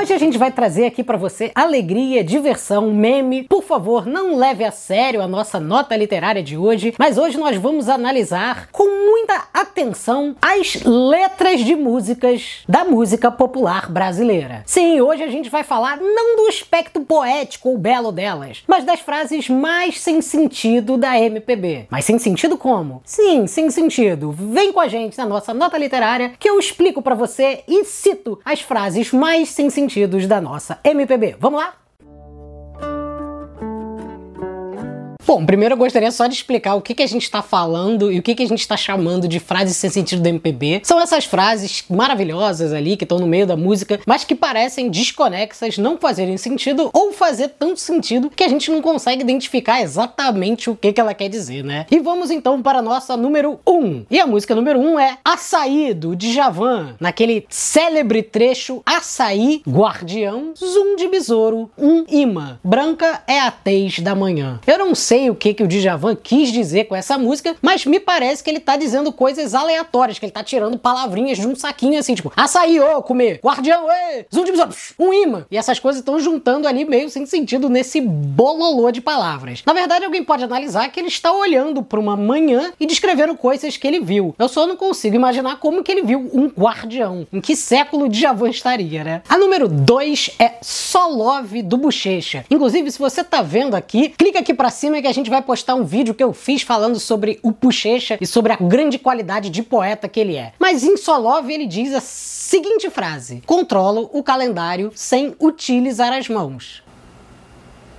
Hoje 0.00 0.14
a 0.14 0.18
gente 0.18 0.38
vai 0.38 0.52
trazer 0.52 0.86
aqui 0.86 1.02
para 1.02 1.16
você 1.16 1.50
alegria, 1.52 2.22
diversão, 2.22 2.92
meme. 2.92 3.42
Por 3.42 3.64
favor, 3.64 4.06
não 4.06 4.36
leve 4.36 4.62
a 4.62 4.70
sério 4.70 5.20
a 5.20 5.26
nossa 5.26 5.58
nota 5.58 5.96
literária 5.96 6.40
de 6.40 6.56
hoje, 6.56 6.94
mas 6.96 7.18
hoje 7.18 7.36
nós 7.36 7.56
vamos 7.56 7.88
analisar 7.88 8.68
com 8.70 8.84
muita 8.84 9.48
atenção 9.52 10.36
as 10.40 10.84
letras 10.84 11.64
de 11.64 11.74
músicas 11.74 12.62
da 12.68 12.84
música 12.84 13.28
popular 13.28 13.90
brasileira. 13.90 14.62
Sim, 14.66 15.00
hoje 15.00 15.24
a 15.24 15.28
gente 15.28 15.50
vai 15.50 15.64
falar 15.64 15.96
não 15.96 16.36
do 16.36 16.46
aspecto 16.46 17.00
poético 17.00 17.70
ou 17.70 17.76
belo 17.76 18.12
delas, 18.12 18.62
mas 18.68 18.84
das 18.84 19.00
frases 19.00 19.48
mais 19.48 19.98
sem 19.98 20.22
sentido 20.22 20.96
da 20.96 21.18
MPB. 21.18 21.88
Mas 21.90 22.04
sem 22.04 22.20
sentido 22.20 22.56
como? 22.56 23.02
Sim, 23.04 23.48
sem 23.48 23.68
sentido. 23.68 24.30
Vem 24.30 24.72
com 24.72 24.78
a 24.78 24.86
gente 24.86 25.18
na 25.18 25.26
nossa 25.26 25.52
nota 25.52 25.76
literária 25.76 26.34
que 26.38 26.48
eu 26.48 26.56
explico 26.56 27.02
para 27.02 27.16
você 27.16 27.64
e 27.66 27.84
cito 27.84 28.38
as 28.44 28.60
frases 28.60 29.10
mais 29.10 29.48
sem 29.48 29.68
sentidos 29.88 30.26
da 30.26 30.40
nossa 30.40 30.78
MPB. 30.84 31.36
Vamos 31.40 31.60
lá? 31.60 31.74
Bom, 35.28 35.44
primeiro 35.44 35.74
eu 35.74 35.78
gostaria 35.78 36.10
só 36.10 36.26
de 36.26 36.32
explicar 36.32 36.74
o 36.74 36.80
que, 36.80 36.94
que 36.94 37.02
a 37.02 37.06
gente 37.06 37.24
está 37.24 37.42
falando 37.42 38.10
e 38.10 38.18
o 38.18 38.22
que, 38.22 38.34
que 38.34 38.42
a 38.42 38.48
gente 38.48 38.60
está 38.60 38.78
chamando 38.78 39.28
de 39.28 39.38
frases 39.38 39.76
sem 39.76 39.90
sentido 39.90 40.22
do 40.22 40.26
MPB. 40.26 40.80
São 40.82 40.98
essas 40.98 41.26
frases 41.26 41.84
maravilhosas 41.90 42.72
ali 42.72 42.96
que 42.96 43.04
estão 43.04 43.18
no 43.18 43.26
meio 43.26 43.46
da 43.46 43.54
música, 43.54 44.00
mas 44.06 44.24
que 44.24 44.34
parecem 44.34 44.88
desconexas, 44.88 45.76
não 45.76 45.98
fazerem 45.98 46.38
sentido 46.38 46.88
ou 46.94 47.12
fazer 47.12 47.48
tanto 47.58 47.78
sentido 47.78 48.30
que 48.30 48.42
a 48.42 48.48
gente 48.48 48.70
não 48.70 48.80
consegue 48.80 49.20
identificar 49.20 49.82
exatamente 49.82 50.70
o 50.70 50.74
que, 50.74 50.94
que 50.94 51.00
ela 51.00 51.12
quer 51.12 51.28
dizer, 51.28 51.62
né? 51.62 51.84
E 51.90 52.00
vamos 52.00 52.30
então 52.30 52.62
para 52.62 52.78
a 52.78 52.82
nossa 52.82 53.14
número 53.14 53.60
1. 53.66 53.70
Um. 53.70 54.06
E 54.10 54.18
a 54.18 54.26
música 54.26 54.54
número 54.54 54.78
1 54.80 54.92
um 54.94 54.98
é 54.98 55.18
Açaí 55.22 55.92
do 55.92 56.16
Djavan, 56.16 56.96
naquele 56.98 57.44
célebre 57.50 58.22
trecho 58.22 58.80
Açaí, 58.86 59.60
Guardião, 59.68 60.54
Zoom 60.56 60.96
de 60.96 61.06
Besouro, 61.06 61.70
um 61.76 62.06
imã. 62.08 62.58
Branca 62.64 63.22
é 63.26 63.38
a 63.40 63.50
tez 63.50 63.98
da 63.98 64.14
manhã. 64.14 64.58
Eu 64.66 64.78
não 64.78 64.94
sei 64.94 65.17
sei 65.18 65.30
o 65.30 65.34
que, 65.34 65.52
que 65.52 65.62
o 65.62 65.66
Djavan 65.66 66.14
quis 66.14 66.52
dizer 66.52 66.84
com 66.84 66.94
essa 66.94 67.18
música, 67.18 67.56
mas 67.60 67.84
me 67.84 67.98
parece 67.98 68.42
que 68.42 68.48
ele 68.48 68.60
tá 68.60 68.76
dizendo 68.76 69.12
coisas 69.12 69.54
aleatórias, 69.54 70.18
que 70.18 70.24
ele 70.24 70.32
tá 70.32 70.44
tirando 70.44 70.78
palavrinhas 70.78 71.38
de 71.38 71.46
um 71.46 71.56
saquinho 71.56 71.98
assim, 71.98 72.14
tipo, 72.14 72.32
açaí, 72.36 72.80
ô, 72.80 73.02
comer, 73.02 73.40
guardião, 73.42 73.90
ê, 73.90 74.24
zoom 74.32 74.44
de 74.44 74.52
um 74.98 75.12
imã. 75.12 75.46
E 75.50 75.56
essas 75.56 75.80
coisas 75.80 76.00
estão 76.00 76.20
juntando 76.20 76.68
ali 76.68 76.84
meio 76.84 77.10
sem 77.10 77.26
sentido 77.26 77.68
nesse 77.68 78.00
bololô 78.00 78.90
de 78.92 79.00
palavras. 79.00 79.62
Na 79.66 79.72
verdade, 79.72 80.04
alguém 80.04 80.22
pode 80.22 80.44
analisar 80.44 80.88
que 80.88 81.00
ele 81.00 81.08
está 81.08 81.32
olhando 81.32 81.82
para 81.82 81.98
uma 81.98 82.16
manhã 82.16 82.72
e 82.78 82.86
descrevendo 82.86 83.34
coisas 83.34 83.76
que 83.76 83.86
ele 83.86 84.00
viu. 84.00 84.34
Eu 84.38 84.48
só 84.48 84.66
não 84.66 84.76
consigo 84.76 85.16
imaginar 85.16 85.58
como 85.58 85.82
que 85.82 85.90
ele 85.90 86.02
viu 86.02 86.30
um 86.32 86.46
guardião. 86.46 87.26
Em 87.32 87.40
que 87.40 87.56
século 87.56 88.06
o 88.06 88.08
Djavan 88.08 88.50
estaria, 88.50 89.02
né? 89.02 89.22
A 89.28 89.36
número 89.36 89.66
2 89.66 90.36
é 90.38 90.54
Só 90.62 91.08
Love 91.08 91.62
do 91.62 91.76
Bochecha. 91.76 92.44
Inclusive, 92.50 92.90
se 92.92 92.98
você 92.98 93.24
tá 93.24 93.42
vendo 93.42 93.74
aqui, 93.74 94.10
clica 94.10 94.38
aqui 94.38 94.54
para 94.54 94.70
cima 94.70 95.00
que 95.00 95.07
a 95.08 95.12
gente 95.12 95.30
vai 95.30 95.42
postar 95.42 95.74
um 95.74 95.84
vídeo 95.84 96.14
que 96.14 96.22
eu 96.22 96.32
fiz 96.32 96.62
falando 96.62 97.00
sobre 97.00 97.38
o 97.42 97.52
Puchecha 97.52 98.18
e 98.20 98.26
sobre 98.26 98.52
a 98.52 98.56
grande 98.56 98.98
qualidade 98.98 99.50
de 99.50 99.62
poeta 99.62 100.08
que 100.08 100.20
ele 100.20 100.36
é. 100.36 100.52
Mas 100.58 100.84
em 100.84 100.96
Solov 100.96 101.50
ele 101.50 101.66
diz 101.66 101.94
a 101.94 102.00
seguinte 102.00 102.90
frase: 102.90 103.42
Controlo 103.46 104.10
o 104.12 104.22
calendário 104.22 104.92
sem 104.94 105.34
utilizar 105.40 106.12
as 106.12 106.28
mãos. 106.28 106.82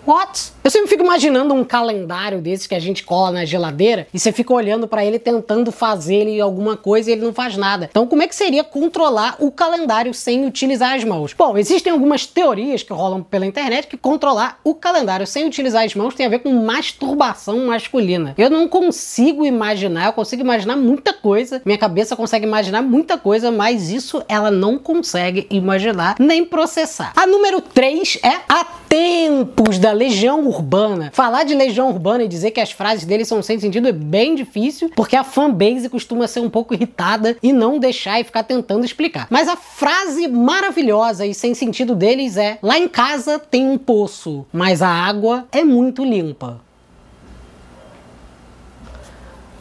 What? 0.06 0.52
Eu 0.64 0.72
sempre 0.72 0.90
fico 0.90 1.04
imaginando 1.04 1.54
um 1.54 1.64
calendário 1.64 2.42
desses 2.42 2.68
que 2.68 2.76
a 2.76 2.80
gente 2.80 3.04
cola 3.04 3.32
na 3.32 3.46
geladeira 3.46 4.08
e 4.14 4.20
você 4.20 4.32
fica 4.32 4.54
olhando 4.54 4.88
para 4.88 5.04
ele 5.04 5.18
tentando 5.18 5.72
fazer 5.72 6.16
ele 6.16 6.42
alguma 6.42 6.78
coisa 6.78 7.10
e 7.10 7.14
ele 7.14 7.24
não 7.24 7.34
faz 7.34 7.58
nada. 7.58 7.88
Então, 7.90 8.06
como 8.06 8.22
é 8.22 8.28
que 8.28 8.36
seria 8.36 8.64
controlar 8.64 9.36
o 9.40 9.52
calendário 9.52 10.14
sem 10.14 10.46
utilizar 10.46 10.94
as 10.96 11.04
mãos? 11.04 11.34
Bom, 11.34 11.58
existem 11.58 11.92
algumas 11.92 12.26
teorias 12.26 12.84
que 12.84 12.94
rolam 12.94 13.24
pela 13.24 13.46
internet 13.46 13.88
que 13.88 13.98
controlar 13.98 14.60
o 14.64 14.76
calendário 14.76 15.26
sem 15.26 15.46
utilizar 15.46 15.84
as 15.84 15.96
mãos 15.96 16.14
tem 16.14 16.26
a 16.26 16.30
ver 16.30 16.40
com 16.40 16.52
masturbação 16.52 17.66
masculina. 17.66 18.34
Eu 18.38 18.50
não 18.50 18.68
consigo 18.68 19.46
imaginar, 19.46 20.08
eu 20.08 20.14
consigo 20.14 20.42
imaginar 20.42 20.76
muita 20.76 21.14
coisa, 21.14 21.62
minha 21.66 21.78
cabeça 21.78 22.16
consegue 22.16 22.46
imaginar 22.46 22.82
muita 22.82 23.18
coisa, 23.18 23.52
mas 23.52 23.90
isso 23.90 24.24
ela 24.28 24.52
não 24.52 24.78
consegue 24.78 25.48
imaginar 25.50 26.16
nem 26.20 26.46
processar. 26.46 27.14
A 27.16 27.26
número 27.26 27.62
3 27.62 28.20
é 28.24 28.40
a 28.48 28.79
tempos 28.90 29.78
da 29.78 29.92
Legião 29.92 30.48
Urbana. 30.48 31.12
Falar 31.14 31.44
de 31.44 31.54
Legião 31.54 31.90
Urbana 31.90 32.24
e 32.24 32.28
dizer 32.28 32.50
que 32.52 32.60
as 32.60 32.72
frases 32.72 33.06
deles 33.06 33.28
são 33.28 33.42
sem 33.44 33.60
sentido 33.60 33.88
é 33.88 33.92
bem 33.92 34.34
difícil, 34.34 34.92
porque 34.96 35.16
a 35.16 35.24
fanbase 35.24 35.88
costuma 35.88 36.28
ser 36.28 36.40
um 36.40 36.50
pouco 36.50 36.74
irritada 36.74 37.38
e 37.42 37.54
não 37.54 37.78
deixar 37.78 38.20
e 38.20 38.24
ficar 38.24 38.44
tentando 38.44 38.84
explicar. 38.84 39.28
Mas 39.30 39.48
a 39.48 39.56
frase 39.56 40.28
maravilhosa 40.28 41.26
e 41.26 41.34
sem 41.36 41.54
sentido 41.54 41.96
deles 41.96 42.36
é: 42.36 42.58
lá 42.64 42.80
em 42.80 42.88
casa 42.88 43.38
tem 43.38 43.68
um 43.68 43.78
poço, 43.78 44.46
mas 44.52 44.82
a 44.82 44.90
água 44.90 45.48
é 45.52 45.64
muito 45.64 46.04
limpa. 46.04 46.60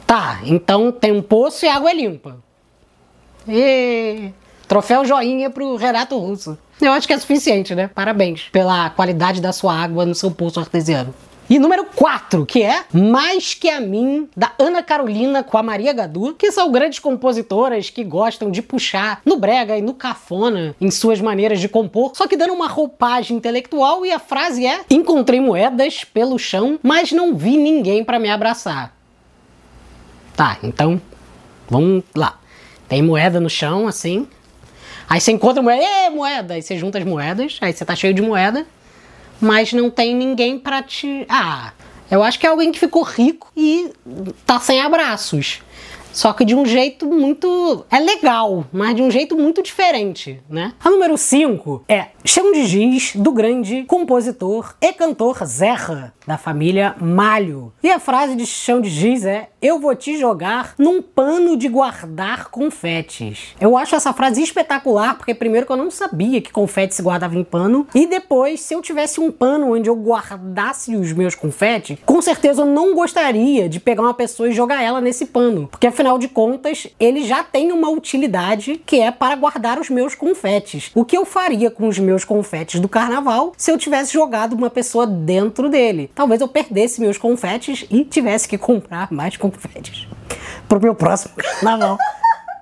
Tá, 0.06 0.41
então 0.45 0.91
tem 0.91 1.12
um 1.12 1.21
poço 1.21 1.66
e 1.66 1.69
a 1.69 1.77
água 1.77 1.91
é 1.91 1.95
limpa. 1.95 2.39
E... 3.47 4.31
Troféu 4.69 5.03
joinha 5.03 5.49
pro 5.49 5.77
Renato 5.77 6.19
Russo. 6.19 6.59
Eu 6.79 6.93
acho 6.93 7.06
que 7.06 7.15
é 7.15 7.19
suficiente, 7.19 7.75
né? 7.75 7.89
Parabéns 7.89 8.51
pela 8.53 8.91
qualidade 8.91 9.41
da 9.41 9.51
sua 9.51 9.75
água 9.75 10.05
no 10.05 10.15
seu 10.15 10.31
poço 10.31 10.61
artesiano. 10.61 11.15
E 11.49 11.59
número 11.59 11.87
4, 11.87 12.45
que 12.45 12.62
é 12.62 12.84
Mais 12.93 13.55
Que 13.55 13.71
a 13.71 13.81
Mim, 13.81 14.28
da 14.37 14.53
Ana 14.59 14.83
Carolina 14.83 15.43
com 15.43 15.57
a 15.57 15.62
Maria 15.62 15.95
Gadu, 15.95 16.34
que 16.34 16.53
são 16.53 16.71
grandes 16.71 16.99
compositoras 16.99 17.89
que 17.89 18.05
gostam 18.05 18.51
de 18.51 18.61
puxar 18.61 19.23
no 19.25 19.39
brega 19.39 19.75
e 19.75 19.81
no 19.81 19.95
cafona 19.95 20.77
em 20.78 20.91
suas 20.91 21.19
maneiras 21.23 21.59
de 21.59 21.69
compor, 21.69 22.12
só 22.15 22.27
que 22.27 22.37
dando 22.37 22.53
uma 22.53 22.69
roupagem 22.69 23.39
intelectual 23.39 24.05
e 24.05 24.12
a 24.12 24.19
frase 24.19 24.67
é: 24.67 24.83
Encontrei 24.91 25.41
moedas 25.41 26.05
pelo 26.05 26.39
chão, 26.39 26.78
mas 26.83 27.11
não 27.11 27.34
vi 27.34 27.57
ninguém 27.57 28.05
para 28.05 28.19
me 28.19 28.28
abraçar. 28.28 28.95
Tá, 30.37 30.59
então 30.62 31.01
vamos 31.71 32.05
lá. 32.15 32.39
Tem 32.87 33.03
moeda 33.03 33.41
no 33.41 33.49
chão, 33.49 33.89
assim, 33.89 34.28
Aí 35.09 35.21
você 35.21 35.33
encontra 35.33 35.63
moeda, 35.63 35.83
Ê, 35.83 36.11
moeda, 36.11 36.55
aí 36.55 36.63
você 36.63 36.77
junta 36.77 36.99
as 36.99 37.05
moedas, 37.05 37.59
aí 37.61 37.73
você 37.73 37.85
tá 37.85 37.97
cheio 37.97 38.13
de 38.13 38.21
moeda, 38.21 38.67
mas 39.41 39.73
não 39.73 39.91
tem 39.91 40.15
ninguém 40.15 40.59
para 40.59 40.83
te. 40.83 41.25
Ah, 41.29 41.73
eu 42.11 42.23
acho 42.23 42.39
que 42.39 42.47
é 42.47 42.51
alguém 42.51 42.71
que 42.73 42.79
ficou 42.79 43.03
rico 43.03 43.51
e 43.57 43.91
tá 44.45 44.61
sem 44.61 44.81
abraços. 44.81 45.63
Só 46.19 46.33
que 46.33 46.45
de 46.45 46.53
um 46.53 46.67
jeito 46.67 47.06
muito. 47.06 47.87
É 47.89 48.01
legal, 48.01 48.65
mas 48.73 48.97
de 48.97 49.03
um 49.03 49.09
jeito 49.09 49.37
muito 49.37 49.62
diferente, 49.62 50.41
né? 50.51 50.73
A 50.84 50.91
número 50.91 51.17
5 51.17 51.84
é 51.89 52.09
Chão 52.25 52.51
de 52.51 52.65
Giz, 52.65 53.15
do 53.15 53.31
grande 53.31 53.84
compositor 53.84 54.75
e 54.81 54.93
cantor 54.93 55.47
Zerra, 55.47 56.12
da 56.27 56.37
família 56.37 56.97
Malho. 57.01 57.73
E 57.81 57.89
a 57.89 58.01
frase 58.01 58.34
de 58.34 58.45
Chão 58.47 58.81
de 58.81 58.91
Giz 58.91 59.25
é: 59.25 59.51
Eu 59.62 59.78
vou 59.78 59.95
te 59.95 60.19
jogar 60.19 60.75
num 60.77 61.01
pano 61.01 61.57
de 61.57 61.69
guardar 61.69 62.49
confetes. 62.49 63.55
Eu 63.61 63.77
acho 63.77 63.95
essa 63.95 64.12
frase 64.12 64.43
espetacular, 64.43 65.17
porque 65.17 65.33
primeiro 65.33 65.67
que 65.67 65.73
eu 65.73 65.77
não 65.77 65.89
sabia 65.89 66.41
que 66.41 66.51
confete 66.51 66.97
se 66.97 67.03
guardava 67.03 67.37
em 67.37 67.45
pano, 67.45 67.87
e 67.95 68.09
depois, 68.09 68.61
se 68.61 68.75
eu 68.75 68.83
tivesse 68.83 69.21
um 69.21 69.31
pano 69.31 69.73
onde 69.73 69.89
eu 69.89 69.95
guardasse 69.95 70.97
os 70.97 71.12
meus 71.12 71.37
confetes, 71.37 71.97
com 72.05 72.21
certeza 72.21 72.62
eu 72.62 72.67
não 72.67 72.93
gostaria 72.93 73.69
de 73.69 73.78
pegar 73.78 74.03
uma 74.03 74.15
pessoa 74.15 74.49
e 74.49 74.53
jogar 74.53 74.83
ela 74.83 75.01
nesse 75.01 75.25
pano, 75.25 75.69
porque 75.71 75.87
afinal 75.87 76.08
de 76.17 76.29
contas, 76.29 76.87
ele 76.99 77.25
já 77.25 77.43
tem 77.43 77.73
uma 77.73 77.91
utilidade 77.91 78.81
que 78.87 79.01
é 79.01 79.11
para 79.11 79.35
guardar 79.35 79.81
os 79.81 79.91
meus 79.91 80.15
confetes. 80.15 80.91
O 80.95 81.05
que 81.05 81.19
eu 81.19 81.27
faria 81.27 81.71
com 81.71 81.89
os 81.89 81.99
meus 81.99 82.25
confetes 82.25 82.81
do 82.81 82.89
carnaval 82.89 83.53
se 83.57 83.71
eu 83.71 83.77
tivesse 83.77 84.13
jogado 84.13 84.55
uma 84.55 84.71
pessoa 84.71 85.07
dentro 85.07 85.69
dele? 85.69 86.10
Talvez 86.15 86.41
eu 86.41 86.47
perdesse 86.47 87.01
meus 87.01 87.19
confetes 87.19 87.84
e 87.91 88.05
tivesse 88.05 88.49
que 88.49 88.57
comprar 88.57 89.10
mais 89.10 89.34
confetes 89.37 90.07
pro 90.69 90.81
meu 90.81 90.95
próximo 90.95 91.34
carnaval 91.37 91.99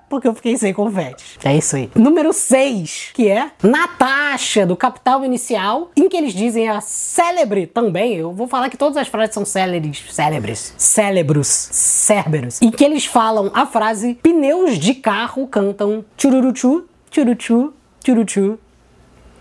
porque 0.08 0.28
eu 0.28 0.34
fiquei 0.34 0.56
sem 0.56 0.72
confetes. 0.72 1.38
É 1.44 1.56
isso 1.56 1.76
aí. 1.76 1.90
Número 1.94 2.32
6, 2.32 3.10
que 3.14 3.28
é 3.28 3.50
Natasha, 3.62 4.66
do 4.66 4.76
Capital 4.76 5.24
Inicial, 5.24 5.90
em 5.96 6.08
que 6.08 6.16
eles 6.16 6.32
dizem 6.32 6.68
a 6.68 6.80
célebre 6.80 7.66
também. 7.66 8.16
Eu 8.16 8.32
vou 8.32 8.46
falar 8.46 8.70
que 8.70 8.76
todas 8.76 8.96
as 8.96 9.08
frases 9.08 9.34
são 9.34 9.44
célebres. 9.44 10.04
Célebres. 10.10 10.74
Célebros. 10.76 11.46
Cérberos. 11.46 12.62
Em 12.62 12.70
que 12.70 12.84
eles 12.84 13.06
falam 13.06 13.50
a 13.54 13.66
frase: 13.66 14.14
pneus 14.22 14.78
de 14.78 14.94
carro 14.94 15.46
cantam 15.46 16.04
chururuchu, 16.16 16.84
churuchu, 17.10 17.72
churuchu, 18.04 18.58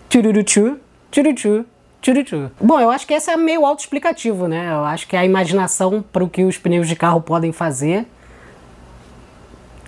chururuchu, 0.10 0.80
churuchu. 1.12 1.66
Churuchu. 2.06 2.52
Bom, 2.62 2.80
eu 2.80 2.92
acho 2.92 3.08
que 3.08 3.16
esse 3.16 3.32
é 3.32 3.36
meio 3.36 3.66
autoexplicativo, 3.66 4.48
né? 4.48 4.72
Eu 4.72 4.86
acho 4.86 5.08
que 5.08 5.18
a 5.18 5.26
imaginação 5.26 6.06
para 6.14 6.24
o 6.24 6.30
que 6.30 6.44
os 6.44 6.56
pneus 6.56 6.88
de 6.88 6.96
carro 6.96 7.20
podem 7.20 7.52
fazer 7.52 8.06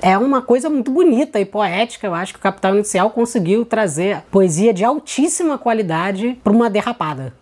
é 0.01 0.17
uma 0.17 0.41
coisa 0.41 0.69
muito 0.69 0.91
bonita 0.91 1.39
e 1.39 1.45
poética. 1.45 2.07
Eu 2.07 2.13
acho 2.13 2.33
que 2.33 2.39
o 2.39 2.41
Capital 2.41 2.75
Inicial 2.75 3.09
conseguiu 3.09 3.65
trazer 3.65 4.23
poesia 4.31 4.73
de 4.73 4.83
altíssima 4.83 5.57
qualidade 5.57 6.37
para 6.43 6.53
uma 6.53 6.69
derrapada. 6.69 7.33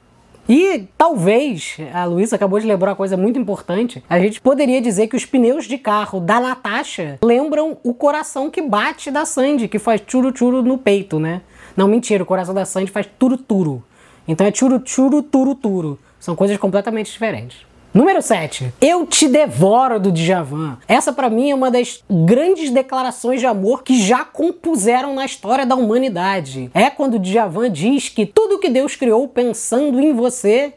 E 0.47 0.83
talvez, 0.95 1.77
a 1.91 2.05
Luísa 2.05 2.35
acabou 2.35 2.59
de 2.59 2.67
lembrar 2.67 2.91
uma 2.91 2.95
coisa 2.95 3.17
muito 3.17 3.39
importante, 3.39 4.03
a 4.07 4.19
gente 4.19 4.39
poderia 4.39 4.79
dizer 4.79 5.07
que 5.07 5.15
os 5.15 5.25
pneus 5.25 5.65
de 5.65 5.75
carro 5.75 6.19
da 6.19 6.39
Natasha 6.39 7.17
lembram 7.23 7.77
o 7.83 7.95
coração 7.95 8.51
que 8.51 8.61
bate 8.61 9.09
da 9.09 9.25
Sandy, 9.25 9.67
que 9.67 9.79
faz 9.79 10.03
churu-churu 10.05 10.61
no 10.61 10.77
peito, 10.77 11.19
né? 11.19 11.41
Não, 11.75 11.87
mentira, 11.87 12.21
o 12.21 12.27
coração 12.27 12.53
da 12.53 12.63
Sandy 12.63 12.91
faz 12.91 13.09
turu-turu. 13.17 13.83
Então 14.27 14.45
é 14.45 14.51
churu-churu-turu-turu. 14.53 15.97
São 16.19 16.35
coisas 16.35 16.57
completamente 16.57 17.11
diferentes. 17.11 17.65
Número 17.95 18.21
7. 18.21 18.73
Eu 18.81 19.05
te 19.05 19.25
devoro 19.25 20.01
do 20.01 20.11
Djavan. 20.11 20.77
Essa 20.85 21.13
para 21.13 21.29
mim 21.29 21.51
é 21.51 21.55
uma 21.55 21.71
das 21.71 22.03
grandes 22.11 22.69
declarações 22.69 23.39
de 23.39 23.45
amor 23.45 23.83
que 23.83 23.97
já 24.03 24.25
compuseram 24.25 25.15
na 25.15 25.25
história 25.25 25.65
da 25.65 25.75
humanidade. 25.75 26.69
É 26.73 26.89
quando 26.89 27.17
Djavan 27.17 27.71
diz 27.71 28.09
que 28.09 28.25
tudo 28.25 28.59
que 28.59 28.67
Deus 28.67 28.97
criou 28.97 29.29
pensando 29.29 30.01
em 30.01 30.11
você 30.11 30.73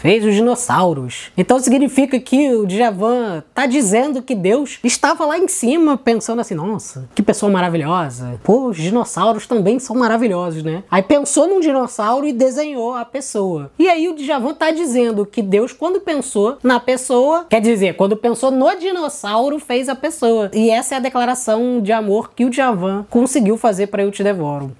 fez 0.00 0.24
os 0.24 0.34
dinossauros. 0.34 1.30
Então 1.36 1.58
significa 1.58 2.18
que 2.18 2.54
o 2.54 2.66
Djavan 2.66 3.44
tá 3.54 3.66
dizendo 3.66 4.22
que 4.22 4.34
Deus 4.34 4.78
estava 4.82 5.26
lá 5.26 5.38
em 5.38 5.46
cima 5.46 5.98
pensando 5.98 6.40
assim, 6.40 6.54
nossa, 6.54 7.08
que 7.14 7.22
pessoa 7.22 7.52
maravilhosa. 7.52 8.40
Pô, 8.42 8.68
os 8.68 8.78
dinossauros 8.78 9.46
também 9.46 9.78
são 9.78 9.94
maravilhosos, 9.94 10.62
né? 10.62 10.82
Aí 10.90 11.02
pensou 11.02 11.46
num 11.46 11.60
dinossauro 11.60 12.26
e 12.26 12.32
desenhou 12.32 12.94
a 12.94 13.04
pessoa. 13.04 13.70
E 13.78 13.88
aí 13.88 14.08
o 14.08 14.14
Djavan 14.14 14.54
tá 14.54 14.70
dizendo 14.70 15.26
que 15.26 15.42
Deus, 15.42 15.72
quando 15.72 16.00
pensou 16.00 16.56
na 16.62 16.80
pessoa, 16.80 17.44
quer 17.48 17.60
dizer, 17.60 17.94
quando 17.94 18.16
pensou 18.16 18.50
no 18.50 18.74
dinossauro, 18.76 19.58
fez 19.58 19.88
a 19.88 19.94
pessoa. 19.94 20.50
E 20.54 20.70
essa 20.70 20.94
é 20.94 20.98
a 20.98 21.00
declaração 21.00 21.80
de 21.82 21.92
amor 21.92 22.32
que 22.34 22.44
o 22.46 22.50
Djavan 22.50 23.04
conseguiu 23.10 23.58
fazer 23.58 23.88
para 23.88 24.02
Eu 24.02 24.10
Te 24.10 24.24
Devoro. 24.24 24.72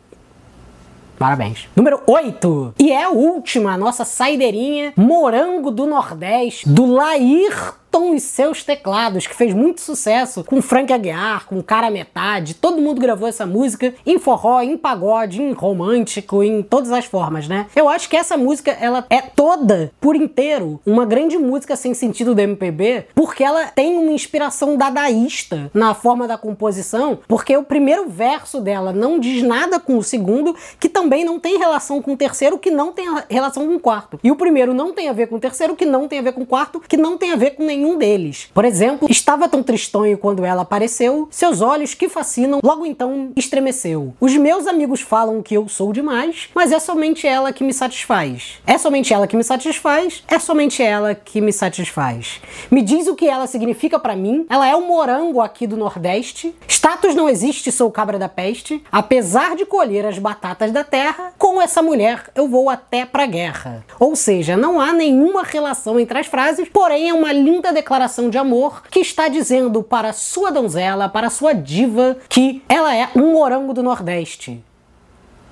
Parabéns. 1.21 1.69
Número 1.77 2.01
8. 2.07 2.77
E 2.79 2.91
é 2.91 3.05
a 3.05 3.11
última, 3.11 3.75
a 3.75 3.77
nossa 3.77 4.07
saideirinha, 4.07 4.95
Morango 4.97 5.71
do 5.71 5.85
Nordeste, 5.85 6.67
do 6.67 6.87
Lair 6.87 7.75
Tom 7.91 8.15
e 8.15 8.21
seus 8.21 8.63
teclados, 8.63 9.27
que 9.27 9.35
fez 9.35 9.53
muito 9.53 9.81
sucesso 9.81 10.45
com 10.45 10.63
Frank 10.63 10.93
Aguiar, 10.93 11.47
com 11.47 11.63
Cara 11.63 11.91
Metade. 11.91 12.55
Todo 12.55 12.81
mundo 12.81 13.01
gravou 13.01 13.29
essa 13.29 13.45
música 13.45 13.93
em 14.07 14.19
forró, 14.19 14.61
em 14.61 14.77
pagode, 14.77 15.43
em 15.43 15.53
romântico, 15.53 16.43
em 16.43 16.63
todas 16.63 16.93
as 16.93 17.05
formas, 17.05 17.49
né? 17.49 17.67
Eu 17.75 17.89
acho 17.89 18.09
que 18.09 18.17
essa 18.17 18.37
música 18.37 18.71
ela 18.71 19.05
é 19.11 19.21
toda 19.21 19.93
por 20.01 20.15
inteiro 20.15 20.81
uma 20.87 21.05
grande 21.05 21.37
música 21.37 21.75
sem 21.75 21.95
sentido 21.95 22.35
do 22.35 22.41
MPB, 22.41 23.07
porque 23.15 23.43
ela 23.43 23.67
tem 23.67 23.97
uma 23.99 24.13
inspiração 24.13 24.77
dadaísta 24.77 25.71
na 25.75 25.95
forma 25.95 26.29
da 26.29 26.39
composição, 26.39 27.19
porque 27.27 27.57
o 27.57 27.65
primeiro 27.65 28.09
verso 28.09 28.61
dela 28.61 28.93
não 28.93 29.19
diz 29.19 29.43
nada 29.43 29.81
com 29.81 29.99
o 29.99 30.03
segundo, 30.03 30.55
que 30.79 30.89
também 30.89 31.25
não 31.25 31.41
tem 31.41 31.59
relação 31.59 32.01
com 32.01 32.13
o 32.13 32.17
terceiro, 32.17 32.59
que 32.59 32.71
não 32.71 32.93
tem 32.93 33.07
relação 33.29 33.67
com 33.67 33.75
o 33.75 33.81
quarto. 33.81 34.21
E 34.23 34.31
o 34.31 34.37
primeiro 34.37 34.73
não 34.73 34.93
tem 34.93 35.09
a 35.09 35.13
ver 35.13 35.27
com 35.27 35.37
o 35.37 35.41
terceiro, 35.41 35.75
que 35.75 35.85
não 35.85 36.07
tem 36.07 36.19
a 36.19 36.23
ver 36.23 36.33
com 36.33 36.43
o 36.43 36.47
quarto, 36.47 36.81
que 36.81 36.97
não 36.97 37.19
tem 37.19 37.33
a 37.33 37.37
ver 37.37 37.53
com 37.53 37.65
nenhum 37.65 37.80
nenhum 37.81 37.97
deles. 37.97 38.49
Por 38.53 38.65
exemplo, 38.65 39.09
estava 39.11 39.49
tão 39.49 39.63
tristonho 39.63 40.19
quando 40.19 40.45
ela 40.45 40.63
apareceu, 40.63 41.29
seus 41.31 41.61
olhos 41.63 41.95
que 41.95 42.09
fascinam, 42.09 42.61
logo 42.63 42.85
então 42.85 43.33
estremeceu. 43.35 44.15
Os 44.21 44.37
meus 44.37 44.67
amigos 44.67 45.01
falam 45.01 45.43
que 45.43 45.57
eu 45.57 45.67
sou 45.69 45.93
demais, 45.93 46.51
mas 46.55 46.71
é 46.71 46.79
somente 46.79 47.27
ela 47.27 47.53
que 47.53 47.65
me 47.65 47.73
satisfaz. 47.73 48.61
É 48.67 48.77
somente 48.77 49.15
ela 49.15 49.27
que 49.27 49.37
me 49.37 49.43
satisfaz, 49.43 50.23
é 50.29 50.39
somente 50.39 50.83
ela 50.83 51.15
que 51.15 51.41
me 51.41 51.53
satisfaz. 51.53 52.41
Me 52.71 52.83
diz 52.83 53.07
o 53.07 53.17
que 53.17 53.29
ela 53.29 53.47
significa 53.47 53.99
para 53.99 54.15
mim. 54.15 54.47
Ela 54.49 54.69
é 54.69 54.77
o 54.77 54.87
morango 54.87 55.41
aqui 55.41 55.67
do 55.67 55.77
Nordeste. 55.77 56.55
Status 56.69 57.15
não 57.15 57.29
existe, 57.29 57.73
sou 57.73 57.91
cabra 57.91 58.19
da 58.19 58.29
peste. 58.29 58.83
Apesar 58.93 59.57
de 59.57 59.65
colher 59.65 60.05
as 60.05 60.19
batatas 60.19 60.71
da 60.71 60.85
terra, 60.85 61.33
com 61.39 61.61
essa 61.61 61.83
mulher 61.83 62.25
eu 62.35 62.47
vou 62.47 62.69
até 62.69 63.07
pra 63.07 63.27
guerra. 63.27 63.85
Ou 63.99 64.15
seja, 64.15 64.57
não 64.57 64.81
há 64.81 64.93
nenhuma 64.93 65.43
relação 65.43 65.99
entre 65.99 66.19
as 66.19 66.27
frases, 66.27 66.69
porém 66.69 67.09
é 67.09 67.15
uma 67.15 67.33
linda 67.33 67.70
linda 67.71 67.73
declaração 67.73 68.29
de 68.29 68.37
amor 68.37 68.83
que 68.91 69.01
está 69.01 69.29
dizendo 69.29 69.83
para 69.83 70.13
sua 70.13 70.51
donzela, 70.51 71.09
para 71.09 71.31
sua 71.31 71.53
diva, 71.53 72.17
que 72.29 72.63
ela 72.69 72.95
é 72.95 73.09
um 73.15 73.33
morango 73.33 73.73
do 73.73 73.83
Nordeste. 73.83 74.63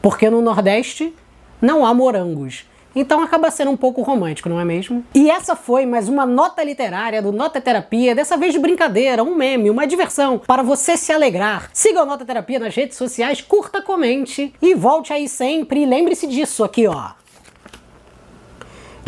Porque 0.03 0.29
no 0.29 0.43
Nordeste 0.43 1.15
não 1.63 1.87
há 1.87 1.95
morangos. 1.95 2.65
Então 2.95 3.23
acaba 3.23 3.51
sendo 3.51 3.71
um 3.71 3.77
pouco 3.77 4.03
romântico, 4.03 4.49
não 4.49 4.59
é 4.59 4.65
mesmo? 4.65 5.05
E 5.15 5.31
essa 5.31 5.55
foi 5.55 5.87
mais 5.87 6.09
uma 6.09 6.27
nota 6.27 6.65
literária 6.65 7.23
do 7.23 7.31
Nota 7.31 7.61
Terapia, 7.61 8.15
dessa 8.15 8.37
vez 8.37 8.53
de 8.53 8.59
brincadeira, 8.59 9.23
um 9.23 9.37
meme, 9.37 9.71
uma 9.71 9.87
diversão 9.87 10.41
para 10.45 10.63
você 10.63 10.97
se 10.97 11.13
alegrar. 11.13 11.71
Siga 11.73 12.03
o 12.03 12.07
Nota 12.07 12.25
Terapia 12.25 12.59
nas 12.59 12.75
redes 12.75 12.97
sociais, 12.97 13.41
curta, 13.41 13.81
comente 13.81 14.53
e 14.61 14.75
volte 14.75 15.13
aí 15.13 15.29
sempre. 15.29 15.87
Lembre-se 15.87 16.27
disso 16.27 16.65
aqui, 16.65 16.89
ó. 16.89 17.11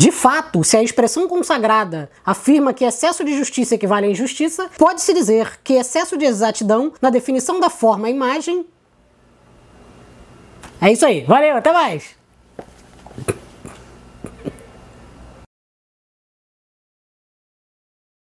De 0.01 0.11
fato, 0.11 0.63
se 0.63 0.75
a 0.75 0.81
expressão 0.81 1.27
consagrada 1.27 2.09
afirma 2.25 2.73
que 2.73 2.83
excesso 2.83 3.23
de 3.23 3.37
justiça 3.37 3.75
equivale 3.75 4.07
a 4.07 4.09
injustiça, 4.09 4.67
pode-se 4.75 5.13
dizer 5.13 5.59
que 5.63 5.73
excesso 5.73 6.17
de 6.17 6.25
exatidão 6.25 6.91
na 6.99 7.11
definição 7.11 7.59
da 7.59 7.69
forma 7.69 8.09
imagem. 8.09 8.65
É 10.81 10.91
isso 10.91 11.05
aí. 11.05 11.21
Valeu, 11.21 11.55
até 11.55 11.71
mais! 11.71 12.15